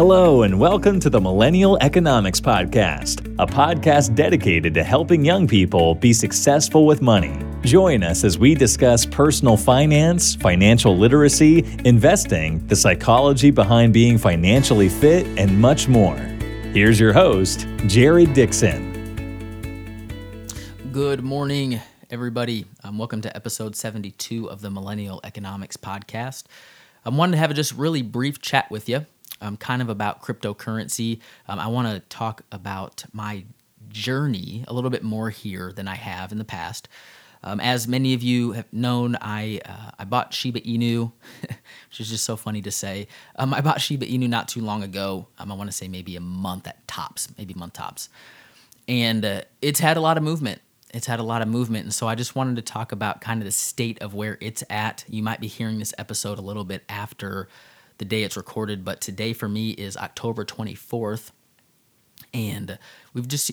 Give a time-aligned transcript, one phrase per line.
[0.00, 5.94] Hello, and welcome to the Millennial Economics Podcast, a podcast dedicated to helping young people
[5.94, 7.38] be successful with money.
[7.60, 14.88] Join us as we discuss personal finance, financial literacy, investing, the psychology behind being financially
[14.88, 16.16] fit, and much more.
[16.72, 18.88] Here's your host, Jared Dixon.
[20.92, 21.78] Good morning,
[22.08, 22.64] everybody.
[22.82, 26.44] Um, welcome to episode 72 of the Millennial Economics Podcast.
[27.04, 29.04] I wanted to have a just really brief chat with you
[29.40, 31.20] um, kind of about cryptocurrency.
[31.48, 33.44] Um, I want to talk about my
[33.88, 36.88] journey a little bit more here than I have in the past.
[37.42, 41.10] Um, as many of you have known, I uh, I bought Shiba Inu,
[41.42, 43.08] which is just so funny to say.
[43.36, 45.26] Um, I bought Shiba Inu not too long ago.
[45.38, 48.10] Um, I want to say maybe a month at tops, maybe month tops,
[48.86, 50.60] and uh, it's had a lot of movement.
[50.92, 53.40] It's had a lot of movement, and so I just wanted to talk about kind
[53.40, 55.04] of the state of where it's at.
[55.08, 57.48] You might be hearing this episode a little bit after
[58.00, 61.32] the day it's recorded, but today for me is October 24th.
[62.32, 62.78] And
[63.12, 63.52] we've just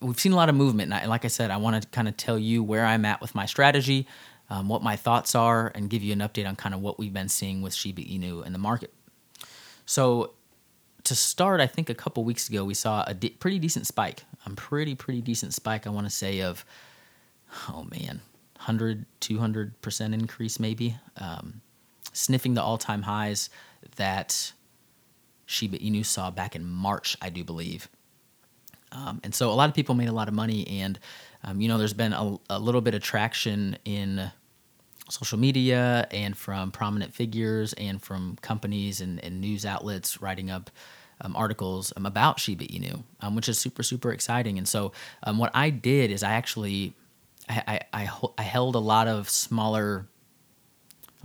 [0.00, 0.92] we've seen a lot of movement.
[0.92, 3.20] And I, like I said, I want to kind of tell you where I'm at
[3.20, 4.06] with my strategy,
[4.48, 7.12] um, what my thoughts are, and give you an update on kind of what we've
[7.12, 8.94] been seeing with Shiba Inu in the market.
[9.86, 10.34] So
[11.02, 14.22] to start, I think a couple weeks ago we saw a pretty decent spike.
[14.46, 15.84] A pretty pretty decent spike.
[15.84, 16.64] I want to say of
[17.70, 18.20] oh man,
[18.56, 20.96] 100 200 percent increase maybe.
[21.16, 21.60] Um,
[22.14, 23.50] sniffing the all-time highs
[23.96, 24.52] that
[25.44, 27.88] Shiba Inu saw back in March, I do believe.
[28.92, 30.98] Um, and so a lot of people made a lot of money, and
[31.42, 34.30] um, you know, there's been a, a, little bit of traction in
[35.10, 40.70] social media and from prominent figures and from companies and, and news outlets writing up
[41.20, 44.56] um, articles um, about Shiba Inu, um, which is super super exciting.
[44.58, 44.92] And so
[45.24, 46.94] um, what I did is I actually
[47.48, 50.06] I, I, I, I held a lot of smaller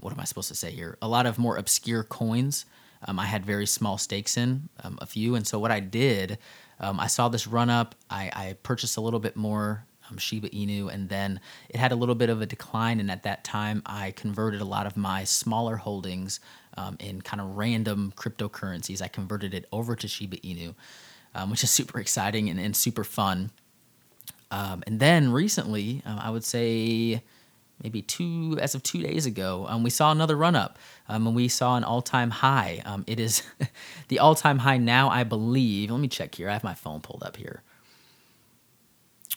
[0.00, 0.98] what am I supposed to say here?
[1.02, 2.66] A lot of more obscure coins.
[3.06, 6.38] Um, I had very small stakes in um, a few, and so what I did,
[6.80, 7.94] um, I saw this run up.
[8.08, 11.96] I, I purchased a little bit more um, Shiba Inu, and then it had a
[11.96, 13.00] little bit of a decline.
[13.00, 16.40] And at that time, I converted a lot of my smaller holdings
[16.76, 19.02] um, in kind of random cryptocurrencies.
[19.02, 20.74] I converted it over to Shiba Inu,
[21.34, 23.50] um, which is super exciting and, and super fun.
[24.50, 27.22] and then recently, I would say
[27.82, 31.36] maybe two as of two days ago um, we saw another run up um, and
[31.36, 32.82] we saw an all-time high.
[32.84, 33.42] Um, it is
[34.08, 37.22] the all-time high now i believe let me check here i have my phone pulled
[37.22, 37.62] up here.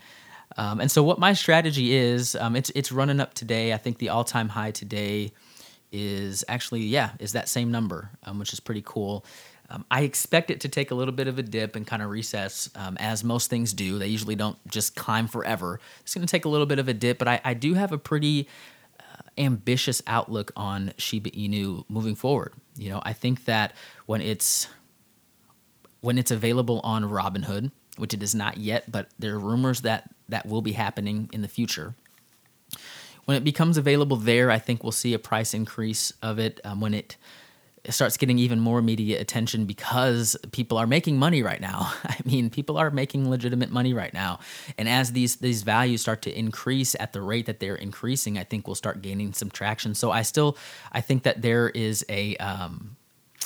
[0.58, 3.74] Um, and so what my strategy is um, it's it's running up today.
[3.74, 5.32] I think the all-time high today
[5.92, 9.24] is actually yeah is that same number um, which is pretty cool
[9.74, 12.10] um, I expect it to take a little bit of a dip and kind of
[12.12, 13.98] recess, um, as most things do.
[13.98, 15.80] They usually don't just climb forever.
[16.02, 17.92] It's going to take a little bit of a dip, but I, I do have
[17.92, 18.48] a pretty
[19.00, 19.04] uh,
[19.36, 22.54] ambitious outlook on Shiba Inu moving forward.
[22.76, 23.74] You know, I think that
[24.06, 24.68] when it's
[26.02, 30.08] when it's available on Robinhood, which it is not yet, but there are rumors that
[30.30, 31.96] that will be happening in the future.
[33.26, 36.60] When it becomes available there, I think we'll see a price increase of it.
[36.64, 37.16] Um, when it
[37.90, 41.92] starts getting even more media attention because people are making money right now.
[42.04, 44.40] I mean, people are making legitimate money right now.
[44.78, 48.44] And as these these values start to increase at the rate that they're increasing, I
[48.44, 49.96] think we'll start gaining some traction.
[49.96, 50.58] So I still
[50.92, 52.96] I think that there is a um,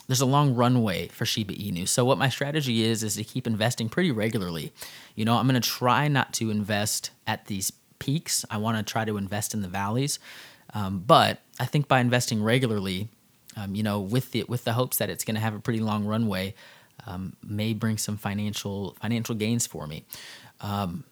[0.08, 1.88] there's a long runway for Shiba Inu.
[1.88, 4.72] So what my strategy is is to keep investing pretty regularly.
[5.16, 8.46] You know, I'm going to try not to invest at these peaks.
[8.50, 10.20] I want to try to invest in the valleys.
[10.74, 13.10] Um, but I think by investing regularly,
[13.58, 15.80] um, you know, with the with the hopes that it's going to have a pretty
[15.80, 16.54] long runway,
[17.06, 20.06] um, may bring some financial financial gains for me.
[20.62, 21.04] Um,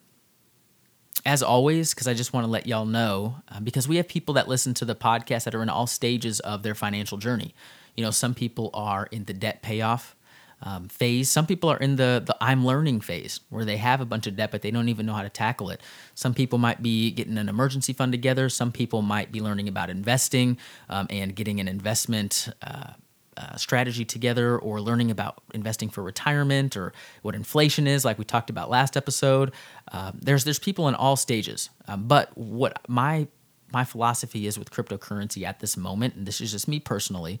[1.24, 4.34] as always, because I just want to let y'all know, uh, because we have people
[4.34, 7.54] that listen to the podcast that are in all stages of their financial journey.
[7.96, 10.14] You know, some people are in the debt payoff
[10.62, 11.30] um, phase.
[11.30, 14.36] Some people are in the the I'm learning phase where they have a bunch of
[14.36, 15.80] debt but they don't even know how to tackle it.
[16.14, 18.48] Some people might be getting an emergency fund together.
[18.48, 20.58] Some people might be learning about investing
[20.88, 22.48] um, and getting an investment.
[22.62, 22.92] Uh,
[23.38, 28.24] uh, strategy together or learning about investing for retirement or what inflation is like we
[28.24, 29.52] talked about last episode
[29.92, 33.28] uh, there's there's people in all stages um, but what my
[33.74, 37.38] my philosophy is with cryptocurrency at this moment and this is just me personally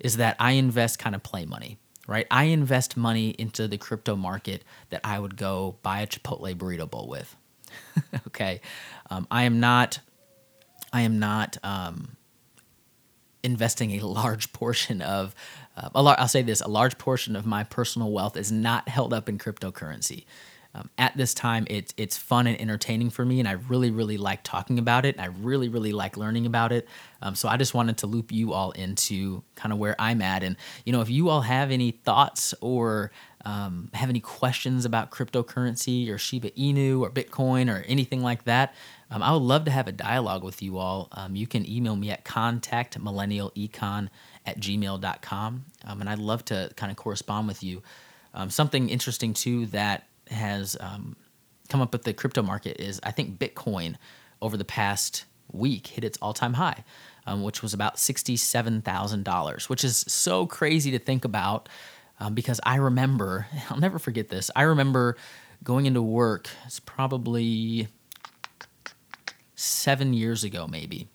[0.00, 2.26] is that i invest kind of play money right?
[2.30, 6.90] I invest money into the crypto market that I would go buy a Chipotle burrito
[6.90, 7.36] bowl with.
[8.28, 8.60] okay,
[9.10, 10.00] um, I am not.
[10.90, 12.16] I am not um,
[13.44, 15.34] investing a large portion of.
[15.76, 18.88] Uh, a lar- I'll say this: a large portion of my personal wealth is not
[18.88, 20.24] held up in cryptocurrency.
[20.74, 24.18] Um, at this time, it's it's fun and entertaining for me, and I really really
[24.18, 25.18] like talking about it.
[25.18, 26.86] I really really like learning about it.
[27.22, 30.42] Um, so I just wanted to loop you all into kind of where I'm at,
[30.42, 33.10] and you know if you all have any thoughts or
[33.44, 38.74] um, have any questions about cryptocurrency or Shiba Inu or Bitcoin or anything like that,
[39.10, 41.08] um, I would love to have a dialogue with you all.
[41.12, 44.08] Um, you can email me at contact millennialecon
[44.44, 45.64] at gmail.com.
[45.84, 47.82] Um, and I'd love to kind of correspond with you.
[48.34, 51.16] Um, something interesting too that has um,
[51.68, 53.96] come up with the crypto market is I think Bitcoin
[54.40, 56.84] over the past week hit its all time high,
[57.26, 61.68] um, which was about $67,000, which is so crazy to think about
[62.20, 64.50] um, because I remember, I'll never forget this.
[64.56, 65.16] I remember
[65.62, 67.88] going into work, it's probably
[69.54, 71.08] seven years ago, maybe.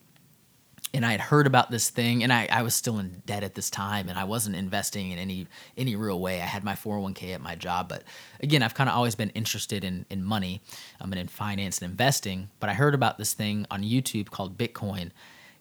[0.94, 3.56] And I had heard about this thing, and I, I was still in debt at
[3.56, 6.40] this time, and I wasn't investing in any any real way.
[6.40, 8.04] I had my 401k at my job, but
[8.42, 10.62] again, I've kind of always been interested in in money,
[11.02, 12.50] um, and in finance and investing.
[12.60, 15.10] But I heard about this thing on YouTube called Bitcoin,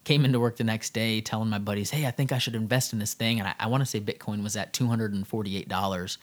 [0.05, 2.93] came into work the next day telling my buddies, hey, I think I should invest
[2.93, 3.39] in this thing.
[3.39, 6.19] And I, I want to say Bitcoin was at $248.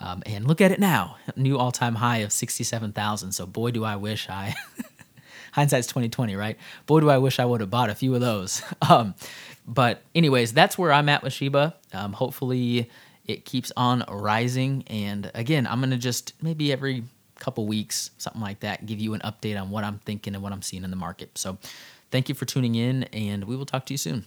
[0.00, 3.32] Um, and look at it now, new all time high of 67,000.
[3.32, 4.54] So boy, do I wish I
[5.58, 6.56] hindsight's 2020, right?
[6.86, 8.62] Boy, do I wish I would have bought a few of those.
[8.88, 9.14] Um,
[9.66, 11.74] but anyways, that's where I'm at with Shiba.
[11.92, 12.88] Um, hopefully
[13.26, 14.82] it keeps on rising.
[14.86, 17.04] And again, I'm to just maybe every
[17.38, 20.52] couple weeks, something like that, give you an update on what I'm thinking and what
[20.52, 21.36] I'm seeing in the market.
[21.36, 21.58] So
[22.10, 24.24] thank you for tuning in and we will talk to you soon.